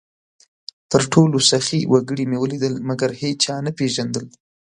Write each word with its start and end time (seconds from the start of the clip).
تر 0.91 1.01
ټولو 1.13 1.37
سخي 1.51 1.79
وګړي 1.93 2.25
مې 2.29 2.37
ولیدل؛ 2.39 2.73
مګر 2.89 3.09
هېچا 3.21 3.55
نه 3.65 3.71
پېژندل، 3.77 4.25